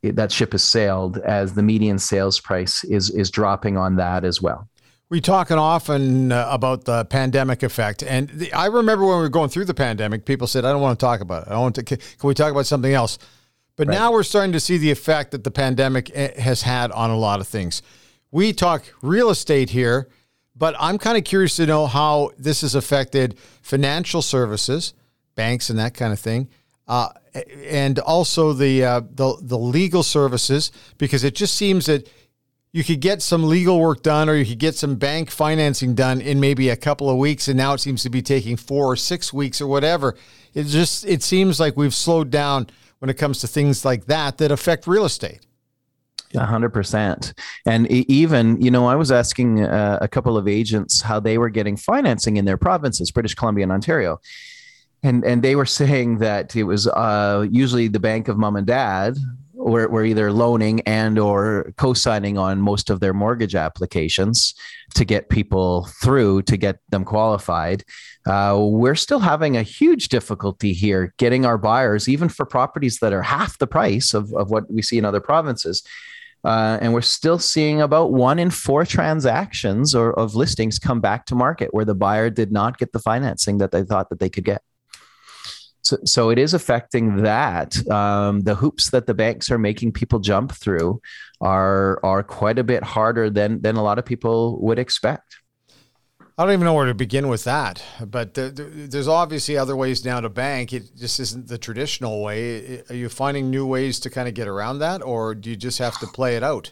that 0.03 0.31
ship 0.31 0.51
has 0.51 0.63
sailed 0.63 1.17
as 1.17 1.53
the 1.53 1.63
median 1.63 1.97
sales 1.97 2.39
price 2.39 2.83
is 2.83 3.09
is 3.09 3.31
dropping 3.31 3.77
on 3.77 3.95
that 3.95 4.23
as 4.23 4.41
well. 4.41 4.69
We 5.13 5.21
talking 5.21 5.59
often 5.59 6.31
uh, 6.31 6.47
about 6.49 6.85
the 6.85 7.05
pandemic 7.05 7.61
effect, 7.61 8.01
and 8.01 8.29
the, 8.29 8.51
I 8.51 8.65
remember 8.65 9.05
when 9.05 9.17
we 9.17 9.21
were 9.21 9.29
going 9.29 9.49
through 9.49 9.65
the 9.65 9.73
pandemic, 9.75 10.25
people 10.25 10.47
said, 10.47 10.65
"I 10.65 10.71
don't 10.71 10.81
want 10.81 10.99
to 10.99 11.05
talk 11.05 11.21
about 11.21 11.45
it. 11.45 11.51
I 11.51 11.59
want 11.59 11.75
to. 11.75 11.83
Can 11.83 11.99
we 12.23 12.33
talk 12.33 12.49
about 12.49 12.65
something 12.65 12.91
else?" 12.91 13.19
But 13.75 13.89
right. 13.89 13.93
now 13.93 14.11
we're 14.11 14.23
starting 14.23 14.53
to 14.53 14.59
see 14.59 14.79
the 14.79 14.89
effect 14.89 15.29
that 15.29 15.43
the 15.43 15.51
pandemic 15.51 16.09
eh, 16.15 16.41
has 16.41 16.63
had 16.63 16.91
on 16.91 17.11
a 17.11 17.15
lot 17.15 17.41
of 17.41 17.47
things. 17.47 17.83
We 18.31 18.53
talk 18.53 18.85
real 19.03 19.29
estate 19.29 19.69
here, 19.69 20.09
but 20.55 20.75
I'm 20.79 20.97
kind 20.97 21.15
of 21.15 21.23
curious 21.25 21.57
to 21.57 21.67
know 21.67 21.85
how 21.85 22.31
this 22.39 22.61
has 22.61 22.73
affected 22.73 23.37
financial 23.61 24.23
services, 24.23 24.95
banks, 25.35 25.69
and 25.69 25.77
that 25.77 25.93
kind 25.93 26.11
of 26.11 26.17
thing. 26.17 26.49
Uh, 26.87 27.09
and 27.67 27.99
also 27.99 28.51
the, 28.51 28.83
uh, 28.83 29.01
the 29.11 29.37
the 29.43 29.59
legal 29.59 30.01
services 30.01 30.71
because 30.97 31.23
it 31.23 31.35
just 31.35 31.53
seems 31.53 31.85
that 31.85 32.09
you 32.73 32.83
could 32.83 32.99
get 32.99 33.21
some 33.21 33.47
legal 33.47 33.79
work 33.79 34.01
done 34.01 34.27
or 34.27 34.35
you 34.35 34.45
could 34.45 34.59
get 34.59 34.75
some 34.75 34.95
bank 34.95 35.29
financing 35.29 35.93
done 35.93 36.19
in 36.19 36.39
maybe 36.39 36.69
a 36.69 36.75
couple 36.75 37.09
of 37.09 37.17
weeks 37.17 37.47
and 37.47 37.55
now 37.55 37.73
it 37.73 37.77
seems 37.77 38.03
to 38.03 38.09
be 38.09 38.21
taking 38.21 38.57
4 38.57 38.85
or 38.85 38.95
6 38.95 39.31
weeks 39.31 39.61
or 39.61 39.67
whatever 39.67 40.15
it 40.53 40.65
just 40.65 41.05
it 41.05 41.23
seems 41.23 41.59
like 41.59 41.77
we've 41.77 41.93
slowed 41.93 42.29
down 42.29 42.67
when 42.99 43.09
it 43.09 43.13
comes 43.13 43.39
to 43.39 43.47
things 43.47 43.85
like 43.85 44.05
that 44.05 44.39
that 44.39 44.51
affect 44.51 44.87
real 44.87 45.05
estate 45.05 45.45
hundred 46.35 46.71
percent. 46.71 47.33
And 47.67 47.85
even, 47.91 48.59
you 48.59 48.71
know, 48.71 48.87
I 48.87 48.95
was 48.95 49.11
asking 49.11 49.63
uh, 49.63 49.99
a 50.01 50.07
couple 50.07 50.35
of 50.35 50.47
agents 50.47 50.99
how 50.99 51.19
they 51.19 51.37
were 51.37 51.49
getting 51.49 51.77
financing 51.77 52.37
in 52.37 52.45
their 52.45 52.57
provinces, 52.57 53.11
British 53.11 53.35
Columbia 53.35 53.63
and 53.63 53.71
Ontario. 53.71 54.19
And, 55.03 55.23
and 55.23 55.43
they 55.43 55.55
were 55.55 55.67
saying 55.67 56.17
that 56.19 56.55
it 56.55 56.63
was 56.63 56.87
uh, 56.87 57.45
usually 57.51 57.87
the 57.87 57.99
bank 57.99 58.29
of 58.29 58.37
mom 58.39 58.55
and 58.55 58.65
dad 58.65 59.15
we're, 59.63 59.89
we're 59.89 60.05
either 60.05 60.31
loaning 60.31 60.81
and 60.81 61.17
or 61.17 61.73
co-signing 61.77 62.37
on 62.37 62.61
most 62.61 62.89
of 62.89 62.99
their 62.99 63.13
mortgage 63.13 63.55
applications 63.55 64.53
to 64.95 65.05
get 65.05 65.29
people 65.29 65.87
through 66.01 66.41
to 66.43 66.57
get 66.57 66.79
them 66.89 67.05
qualified. 67.05 67.83
Uh, 68.25 68.57
we're 68.59 68.95
still 68.95 69.19
having 69.19 69.57
a 69.57 69.63
huge 69.63 70.09
difficulty 70.09 70.73
here 70.73 71.13
getting 71.17 71.45
our 71.45 71.57
buyers 71.57 72.07
even 72.07 72.29
for 72.29 72.45
properties 72.45 72.99
that 72.99 73.13
are 73.13 73.21
half 73.21 73.57
the 73.57 73.67
price 73.67 74.13
of, 74.13 74.33
of 74.33 74.49
what 74.49 74.69
we 74.71 74.81
see 74.81 74.97
in 74.97 75.05
other 75.05 75.21
provinces. 75.21 75.83
Uh, 76.43 76.77
and 76.81 76.93
we're 76.93 77.01
still 77.01 77.39
seeing 77.39 77.81
about 77.81 78.11
one 78.11 78.37
in 78.37 78.49
four 78.49 78.85
transactions 78.85 79.95
or 79.95 80.11
of 80.19 80.35
listings 80.35 80.77
come 80.77 80.99
back 80.99 81.25
to 81.25 81.35
market 81.35 81.73
where 81.73 81.85
the 81.85 81.95
buyer 81.95 82.29
did 82.29 82.51
not 82.51 82.77
get 82.77 82.91
the 82.91 82.99
financing 82.99 83.59
that 83.59 83.71
they 83.71 83.81
thought 83.81 84.09
that 84.09 84.19
they 84.19 84.29
could 84.29 84.43
get 84.43 84.61
so, 85.83 85.97
so 86.05 86.29
it 86.29 86.39
is 86.39 86.53
affecting 86.53 87.23
that. 87.23 87.75
Um, 87.89 88.41
the 88.41 88.55
hoops 88.55 88.89
that 88.91 89.05
the 89.05 89.13
banks 89.13 89.51
are 89.51 89.59
making 89.59 89.91
people 89.91 90.19
jump 90.19 90.53
through 90.53 91.01
are 91.41 91.99
are 92.03 92.23
quite 92.23 92.57
a 92.57 92.63
bit 92.63 92.83
harder 92.83 93.29
than 93.29 93.61
than 93.61 93.75
a 93.75 93.83
lot 93.83 93.99
of 93.99 94.05
people 94.05 94.59
would 94.61 94.79
expect. 94.79 95.35
I 96.35 96.45
don't 96.45 96.53
even 96.53 96.65
know 96.65 96.73
where 96.73 96.87
to 96.87 96.95
begin 96.95 97.27
with 97.27 97.43
that, 97.43 97.83
but 98.03 98.33
there's 98.33 99.07
obviously 99.07 99.55
other 99.55 99.75
ways 99.75 100.03
now 100.03 100.19
to 100.19 100.29
bank. 100.29 100.73
It 100.73 100.95
just 100.95 101.19
isn't 101.19 101.47
the 101.47 101.59
traditional 101.59 102.23
way. 102.23 102.81
Are 102.89 102.95
you 102.95 103.07
finding 103.07 103.51
new 103.51 103.67
ways 103.67 103.99
to 103.99 104.09
kind 104.09 104.27
of 104.27 104.33
get 104.33 104.47
around 104.47 104.79
that, 104.79 105.03
or 105.03 105.35
do 105.35 105.51
you 105.51 105.55
just 105.55 105.77
have 105.77 105.99
to 105.99 106.07
play 106.07 106.35
it 106.35 106.41
out? 106.41 106.71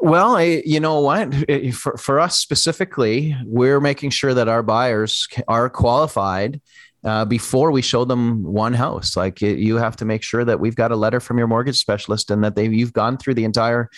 Well, 0.00 0.36
I, 0.36 0.62
you 0.64 0.80
know 0.80 1.00
what? 1.00 1.34
For, 1.74 1.96
for 1.96 2.20
us 2.20 2.38
specifically, 2.38 3.36
we're 3.44 3.80
making 3.80 4.10
sure 4.10 4.32
that 4.32 4.48
our 4.48 4.62
buyers 4.62 5.26
are 5.48 5.68
qualified 5.68 6.60
uh, 7.04 7.24
before 7.24 7.70
we 7.70 7.82
show 7.82 8.04
them 8.04 8.42
one 8.42 8.72
house. 8.72 9.16
Like 9.16 9.40
you 9.40 9.76
have 9.76 9.96
to 9.96 10.04
make 10.04 10.22
sure 10.22 10.44
that 10.44 10.60
we've 10.60 10.76
got 10.76 10.90
a 10.90 10.96
letter 10.96 11.20
from 11.20 11.38
your 11.38 11.46
mortgage 11.46 11.78
specialist 11.78 12.30
and 12.30 12.42
that 12.44 12.56
they 12.56 12.66
you've 12.68 12.92
gone 12.92 13.18
through 13.18 13.34
the 13.34 13.44
entire 13.44 13.90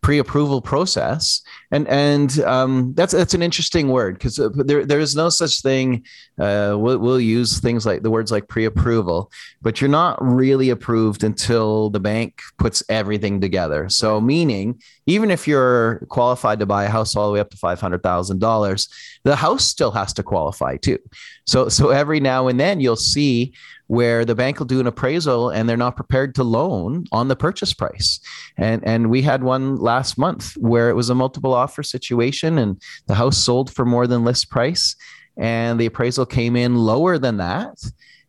pre-approval 0.00 0.60
process. 0.60 1.42
And 1.70 1.86
and 1.88 2.38
um, 2.40 2.94
that's 2.94 3.12
that's 3.12 3.34
an 3.34 3.42
interesting 3.42 3.88
word 3.88 4.14
because 4.14 4.38
uh, 4.38 4.48
there 4.54 4.86
there 4.86 5.00
is 5.00 5.16
no 5.16 5.28
such 5.28 5.60
thing 5.60 6.04
uh, 6.38 6.76
we'll, 6.78 6.98
we'll 6.98 7.20
use 7.20 7.60
things 7.60 7.84
like 7.84 8.02
the 8.02 8.10
words 8.10 8.30
like 8.30 8.48
pre-approval 8.48 9.30
but 9.60 9.80
you're 9.80 9.90
not 9.90 10.16
really 10.24 10.70
approved 10.70 11.24
until 11.24 11.90
the 11.90 12.00
bank 12.00 12.40
puts 12.58 12.82
everything 12.88 13.40
together. 13.40 13.88
So 13.88 14.20
meaning 14.20 14.80
even 15.06 15.30
if 15.30 15.48
you're 15.48 16.06
qualified 16.08 16.60
to 16.60 16.66
buy 16.66 16.84
a 16.84 16.88
house 16.88 17.16
all 17.16 17.26
the 17.26 17.34
way 17.34 17.40
up 17.40 17.50
to 17.50 17.56
$500000 17.56 18.88
the 19.24 19.36
house 19.36 19.64
still 19.64 19.90
has 19.90 20.12
to 20.14 20.22
qualify 20.22 20.76
too. 20.76 20.98
So 21.46 21.68
so 21.68 21.90
every 21.90 22.20
now 22.20 22.48
and 22.48 22.58
then 22.58 22.80
you'll 22.80 22.96
see 22.96 23.52
where 23.88 24.24
the 24.24 24.34
bank 24.34 24.58
will 24.58 24.66
do 24.66 24.80
an 24.80 24.86
appraisal 24.86 25.50
and 25.50 25.68
they're 25.68 25.76
not 25.76 25.96
prepared 25.96 26.34
to 26.36 26.44
loan 26.44 27.04
on 27.10 27.28
the 27.28 27.36
purchase 27.36 27.74
price. 27.74 28.20
And 28.56 28.86
and 28.86 29.10
we 29.10 29.22
had 29.22 29.42
one 29.42 29.76
last 29.76 30.16
month 30.16 30.56
where 30.56 30.88
it 30.88 30.94
was 30.94 31.10
a 31.10 31.14
multiple 31.14 31.52
offer 31.52 31.82
situation 31.82 32.58
and 32.58 32.80
the 33.06 33.14
house 33.14 33.38
sold 33.38 33.72
for 33.72 33.84
more 33.84 34.06
than 34.06 34.24
list 34.24 34.50
price 34.50 34.94
and 35.36 35.80
the 35.80 35.86
appraisal 35.86 36.26
came 36.26 36.54
in 36.54 36.76
lower 36.76 37.18
than 37.18 37.38
that 37.38 37.78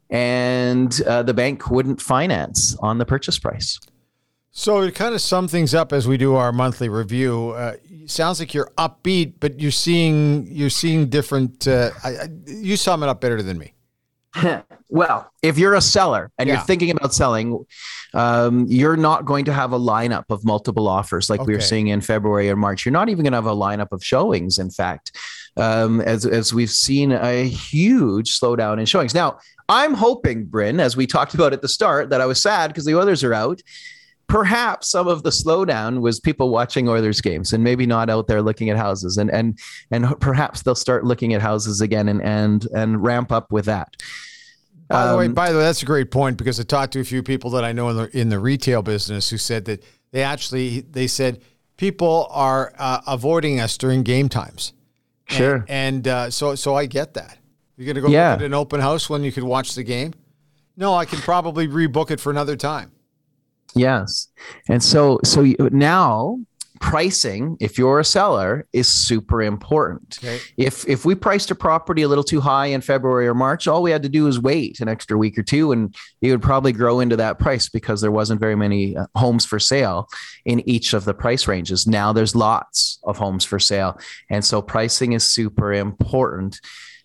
and 0.10 1.02
uh, 1.04 1.24
the 1.24 1.34
bank 1.34 1.70
wouldn't 1.70 2.02
finance 2.02 2.76
on 2.80 2.98
the 2.98 3.06
purchase 3.06 3.38
price. 3.38 3.80
So 4.52 4.86
to 4.86 4.92
kind 4.92 5.14
of 5.14 5.22
sum 5.22 5.48
things 5.48 5.76
up 5.76 5.94
as 5.94 6.08
we 6.08 6.18
do 6.18 6.36
our 6.36 6.52
monthly 6.52 6.90
review, 6.90 7.52
uh, 7.52 7.76
sounds 8.08 8.40
like 8.40 8.54
you're 8.54 8.72
upbeat, 8.78 9.36
but 9.40 9.60
you're 9.60 9.72
seeing 9.72 10.48
you're 10.48 10.72
seeing 10.72 11.08
different. 11.08 11.68
Uh, 11.68 11.92
I, 12.04 12.10
I, 12.10 12.30
you 12.48 12.76
sum 12.76 13.04
it 13.04 13.10
up 13.10 13.22
better 13.22 13.44
than 13.44 13.58
me. 13.58 13.74
well, 14.90 15.32
if 15.44 15.58
you're 15.58 15.76
a 15.76 15.82
seller 15.82 16.32
and 16.38 16.48
Yeah. 16.48 16.56
you're 16.56 16.64
thinking 16.64 16.90
about 16.90 17.14
selling, 17.14 17.64
um, 18.14 18.66
you're 18.68 18.98
not 18.98 19.26
going 19.26 19.46
to 19.46 19.54
have 19.54 19.72
a 19.72 19.80
lineup 19.80 20.26
of 20.30 20.44
multiple 20.44 20.88
offers 20.88 21.30
like 21.30 21.46
we 21.46 21.54
were 21.54 21.62
seeing 21.62 21.88
in 21.88 22.02
February 22.02 22.50
or 22.50 22.56
March. 22.56 22.86
You're 22.86 22.94
not 22.94 23.08
even 23.10 23.24
going 23.24 23.34
to 23.34 23.38
have 23.38 23.46
a 23.46 23.56
lineup 23.56 23.92
of 23.92 24.04
showings. 24.04 24.58
In 24.58 24.72
fact, 24.72 25.16
um, 25.58 26.02
as 26.02 26.26
as 26.26 26.54
we've 26.54 26.72
seen 26.72 27.12
a 27.12 27.48
huge 27.48 28.40
slowdown 28.40 28.80
in 28.80 28.86
showings. 28.86 29.14
Now, 29.14 29.38
I'm 29.68 29.94
hoping, 29.94 30.46
Bryn, 30.46 30.80
as 30.80 30.98
we 30.98 31.06
talked 31.06 31.36
about 31.36 31.54
at 31.54 31.62
the 31.62 31.68
start, 31.68 32.10
that 32.10 32.22
I 32.22 32.26
was 32.26 32.42
sad 32.42 32.70
because 32.70 32.86
the 32.86 32.98
Oilers 32.98 33.24
are 33.24 33.34
out. 33.34 33.62
Perhaps 34.28 34.90
some 34.90 35.08
of 35.08 35.24
the 35.24 35.32
slowdown 35.32 36.02
was 36.02 36.20
people 36.20 36.50
watching 36.50 36.88
Oilers 36.88 37.20
games 37.20 37.52
and 37.52 37.64
maybe 37.64 37.88
not 37.88 38.12
out 38.12 38.28
there 38.28 38.42
looking 38.44 38.70
at 38.70 38.78
houses, 38.78 39.18
and 39.18 39.30
and 39.32 39.58
and 39.92 40.20
perhaps 40.20 40.62
they'll 40.62 40.76
start 40.76 41.04
looking 41.04 41.34
at 41.34 41.42
houses 41.42 41.82
again 41.82 42.08
and 42.08 42.22
and 42.24 42.68
and 42.76 43.04
ramp 43.04 43.32
up 43.32 43.52
with 43.52 43.66
that. 43.66 43.96
By 44.90 45.12
the 45.12 45.18
way, 45.18 45.26
Um, 45.28 45.34
by 45.34 45.52
the 45.52 45.58
way, 45.60 45.64
that's 45.64 45.84
a 45.84 45.86
great 45.86 46.10
point 46.12 46.38
because 46.38 46.60
I 46.60 46.64
talked 46.64 46.94
to 46.94 47.00
a 47.00 47.04
few 47.04 47.22
people 47.24 47.52
that 47.52 47.64
I 47.64 47.72
know 47.74 47.90
in 47.90 47.96
the 47.98 48.18
in 48.18 48.30
the 48.30 48.40
retail 48.40 48.82
business 48.82 49.30
who 49.30 49.38
said 49.38 49.66
that 49.66 49.84
they 50.12 50.24
actually 50.24 50.82
they 50.82 51.06
said 51.08 51.42
people 51.78 52.28
are 52.32 52.74
uh, 52.80 53.02
avoiding 53.08 53.60
us 53.60 53.78
during 53.78 54.04
game 54.04 54.30
times. 54.30 54.74
And- 55.30 55.38
Sure. 55.38 55.66
And, 55.70 56.08
uh, 56.08 56.32
so 56.32 56.56
so 56.56 56.74
I 56.76 56.88
get 56.88 57.14
that. 57.14 57.38
You're 57.78 57.86
gonna 57.94 58.02
go 58.06 58.12
Yeah. 58.12 58.34
at 58.34 58.42
an 58.42 58.54
open 58.56 58.82
house 58.82 59.10
when 59.10 59.24
you 59.24 59.32
could 59.32 59.44
watch 59.44 59.76
the 59.76 59.84
game. 59.84 60.14
No, 60.76 60.96
I 60.96 61.06
can 61.06 61.20
probably 61.20 61.68
rebook 61.68 62.10
it 62.10 62.20
for 62.20 62.32
another 62.32 62.56
time. 62.56 62.92
Yes. 63.76 64.30
And 64.68 64.84
so 64.84 65.20
so 65.24 65.44
now 65.72 66.40
pricing 66.80 67.58
if 67.60 67.78
you're 67.78 68.00
a 68.00 68.06
seller 68.06 68.68
is 68.74 68.88
super 68.88 69.42
important. 69.42 70.20
If 70.58 70.88
if 70.88 71.06
we 71.06 71.16
priced 71.16 71.52
a 71.52 71.56
property 71.56 72.02
a 72.02 72.08
little 72.08 72.24
too 72.24 72.42
high 72.42 72.68
in 72.68 72.82
February 72.82 73.28
or 73.28 73.34
March, 73.34 73.68
all 73.68 73.82
we 73.82 73.92
had 73.92 74.04
to 74.04 74.10
do 74.10 74.24
was 74.26 74.40
wait 74.40 74.80
an 74.80 74.88
extra 74.88 75.18
week 75.18 75.38
or 75.38 75.44
two 75.44 75.72
and 75.72 75.96
it 76.22 76.32
would 76.32 76.42
probably 76.42 76.72
grow 76.72 77.00
into 77.00 77.16
that 77.18 77.40
price 77.40 77.70
because 77.70 78.02
there 78.02 78.12
wasn't 78.12 78.40
very 78.40 78.56
many 78.56 78.96
uh, 78.96 79.06
homes 79.16 79.46
for 79.46 79.60
sale 79.60 80.08
in 80.46 80.68
each 80.68 80.94
of 80.94 81.06
the 81.06 81.14
price 81.14 81.48
ranges. 81.48 81.86
Now 81.86 82.14
there's 82.14 82.36
lots 82.36 83.00
of 83.04 83.18
homes 83.18 83.46
for 83.46 83.60
sale. 83.60 84.00
And 84.30 84.44
so 84.44 84.62
pricing 84.62 85.14
is 85.14 85.24
super 85.24 85.74
important. 85.74 86.60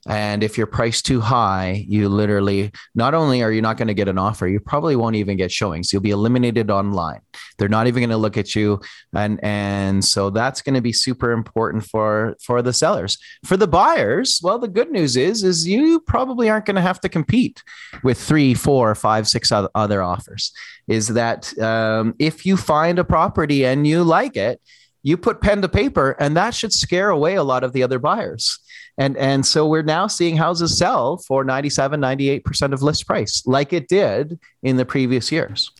And 0.06 0.44
if 0.44 0.58
you're 0.58 0.66
priced 0.66 1.06
too 1.06 1.20
high, 1.20 1.84
you 1.88 2.10
literally 2.10 2.72
not 2.94 3.14
only 3.14 3.42
are 3.42 3.50
you 3.50 3.62
not 3.62 3.78
going 3.78 3.88
to 3.88 3.94
get 3.94 4.08
an 4.08 4.18
offer, 4.18 4.46
you 4.46 4.60
probably 4.60 4.96
won't 4.96 5.16
even 5.16 5.38
get 5.38 5.50
showings. 5.50 5.92
You'll 5.92 6.02
be 6.02 6.10
eliminated 6.10 6.70
online. 6.70 7.20
They're 7.56 7.68
not 7.68 7.86
even 7.86 8.02
going 8.02 8.10
to 8.10 8.16
look 8.18 8.36
at 8.36 8.54
you, 8.54 8.80
and 9.14 9.40
and 9.42 10.04
so 10.04 10.28
that's 10.28 10.60
going 10.60 10.74
to 10.74 10.82
be 10.82 10.92
super 10.92 11.32
important 11.32 11.84
for 11.84 12.36
for 12.42 12.60
the 12.60 12.72
sellers. 12.72 13.16
For 13.44 13.56
the 13.56 13.66
buyers, 13.66 14.40
well, 14.42 14.58
the 14.58 14.68
good 14.68 14.90
news 14.90 15.16
is 15.16 15.42
is 15.42 15.66
you 15.66 16.00
probably 16.00 16.50
aren't 16.50 16.66
going 16.66 16.76
to 16.76 16.82
have 16.82 17.00
to 17.00 17.08
compete 17.08 17.62
with 18.02 18.20
three, 18.20 18.52
four, 18.52 18.94
five, 18.94 19.26
six 19.26 19.50
other 19.52 20.02
offers. 20.02 20.52
Is 20.86 21.08
that 21.08 21.58
um, 21.58 22.14
if 22.18 22.44
you 22.44 22.58
find 22.58 22.98
a 22.98 23.04
property 23.04 23.64
and 23.64 23.86
you 23.86 24.04
like 24.04 24.36
it, 24.36 24.60
you 25.02 25.16
put 25.16 25.40
pen 25.40 25.62
to 25.62 25.68
paper, 25.68 26.16
and 26.18 26.36
that 26.36 26.54
should 26.54 26.74
scare 26.74 27.08
away 27.08 27.36
a 27.36 27.42
lot 27.42 27.64
of 27.64 27.72
the 27.72 27.82
other 27.82 27.98
buyers 27.98 28.58
and 28.98 29.16
and 29.16 29.44
so 29.44 29.66
we're 29.66 29.82
now 29.82 30.06
seeing 30.06 30.36
houses 30.36 30.78
sell 30.78 31.16
for 31.16 31.44
97 31.44 32.00
98% 32.00 32.72
of 32.72 32.82
list 32.82 33.06
price 33.06 33.42
like 33.46 33.72
it 33.72 33.88
did 33.88 34.38
in 34.62 34.76
the 34.76 34.84
previous 34.84 35.32
years. 35.32 35.70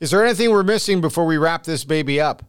Is 0.00 0.10
there 0.10 0.24
anything 0.24 0.50
we're 0.50 0.62
missing 0.62 1.00
before 1.00 1.26
we 1.26 1.38
wrap 1.38 1.64
this 1.64 1.84
baby 1.84 2.20
up? 2.20 2.44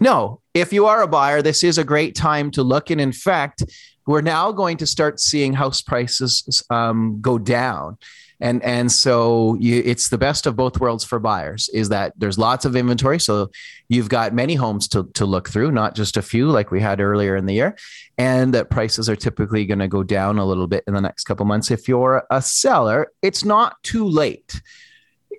no. 0.00 0.40
If 0.52 0.72
you 0.72 0.86
are 0.86 1.02
a 1.02 1.08
buyer 1.08 1.42
this 1.42 1.64
is 1.64 1.78
a 1.78 1.84
great 1.84 2.14
time 2.14 2.50
to 2.52 2.62
look. 2.62 2.90
And 2.90 3.00
in 3.00 3.12
fact 3.12 3.62
we're 4.06 4.20
now 4.20 4.52
going 4.52 4.76
to 4.78 4.86
start 4.86 5.20
seeing 5.20 5.52
house 5.52 5.80
prices 5.82 6.62
um, 6.70 7.20
go 7.20 7.38
down 7.38 7.98
and 8.40 8.62
and 8.64 8.90
so 8.90 9.56
you, 9.60 9.82
it's 9.84 10.08
the 10.08 10.18
best 10.18 10.46
of 10.46 10.56
both 10.56 10.80
worlds 10.80 11.04
for 11.04 11.18
buyers 11.18 11.68
is 11.74 11.90
that 11.90 12.14
there's 12.16 12.38
lots 12.38 12.64
of 12.64 12.74
inventory. 12.74 13.20
So 13.20 13.50
you've 13.88 14.08
got 14.08 14.32
many 14.32 14.54
homes 14.54 14.88
to, 14.88 15.04
to 15.14 15.26
look 15.26 15.48
through 15.48 15.72
not 15.72 15.94
just 15.94 16.16
a 16.16 16.22
few 16.22 16.48
like 16.48 16.70
we 16.70 16.80
had 16.80 17.00
earlier 17.00 17.36
in 17.36 17.46
the 17.46 17.54
year. 17.54 17.76
And 18.16 18.54
that 18.54 18.70
prices 18.70 19.08
are 19.08 19.16
typically 19.16 19.66
going 19.66 19.78
to 19.78 19.88
go 19.88 20.02
down 20.02 20.38
a 20.38 20.44
little 20.44 20.66
bit 20.66 20.84
in 20.86 20.94
the 20.94 21.00
next 21.00 21.24
couple 21.24 21.46
months. 21.46 21.70
If 21.70 21.88
you're 21.88 22.24
a 22.30 22.40
seller 22.40 23.12
it's 23.22 23.44
not 23.44 23.82
too 23.82 24.06
late. 24.06 24.60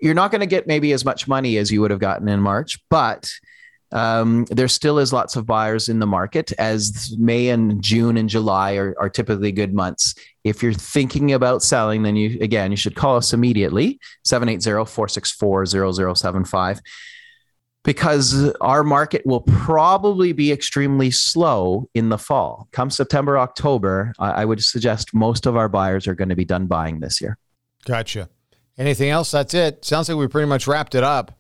You're 0.02 0.14
not 0.14 0.32
going 0.32 0.42
to 0.42 0.48
get 0.48 0.68
maybe 0.68 0.94
as 0.94 1.06
much 1.06 1.28
money 1.28 1.58
as 1.58 1.72
you 1.72 1.82
would 1.82 1.92
have 1.92 2.00
gotten 2.00 2.28
in 2.28 2.40
march 2.40 2.80
but 2.90 3.32
um, 3.92 4.46
there 4.50 4.68
still 4.68 5.00
is 5.00 5.12
lots 5.12 5.36
of 5.36 5.46
buyers 5.46 5.90
in 5.90 6.00
the 6.00 6.06
market 6.06 6.54
as 6.54 7.14
May 7.18 7.50
and 7.50 7.82
June 7.82 8.16
and 8.18 8.30
July 8.30 8.76
are, 8.76 8.96
are 9.00 9.10
typically 9.10 9.52
good 9.52 9.74
months. 9.74 10.16
If 10.44 10.64
you're 10.64 10.74
thinking 10.74 11.34
about 11.34 11.62
selling, 11.62 12.02
then 12.04 12.16
you 12.16 12.40
again 12.42 12.72
you 12.72 12.78
should 12.78 12.96
call 12.96 13.18
us 13.18 13.34
immediately 13.34 14.00
780-464-0075 14.26 16.80
because 17.84 18.54
our 18.62 18.84
market 18.84 19.26
will 19.26 19.42
probably 19.42 20.34
be 20.34 20.52
extremely 20.52 21.10
slow 21.12 21.90
in 21.94 22.10
the 22.10 22.18
fall. 22.18 22.68
Come 22.72 22.92
September, 22.92 23.40
October, 23.40 24.14
I 24.20 24.46
would 24.46 24.64
suggest 24.64 25.14
most 25.14 25.48
of 25.48 25.56
our 25.56 25.68
buyers 25.68 26.08
are 26.08 26.16
going 26.16 26.30
to 26.30 26.36
be 26.36 26.46
done 26.46 26.68
buying 26.68 27.00
this 27.00 27.20
year. 27.20 27.38
Gotcha. 27.86 28.30
Anything 28.78 29.10
else? 29.10 29.32
That's 29.32 29.54
it. 29.54 29.84
Sounds 29.84 30.10
like 30.10 30.18
we 30.18 30.28
pretty 30.28 30.48
much 30.48 30.68
wrapped 30.68 30.96
it 30.96 31.04
up. 31.04 31.38